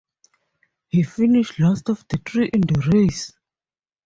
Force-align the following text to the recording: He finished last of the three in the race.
He 0.87 1.03
finished 1.03 1.59
last 1.59 1.87
of 1.87 2.03
the 2.07 2.17
three 2.25 2.47
in 2.51 2.61
the 2.61 2.89
race. 2.91 3.33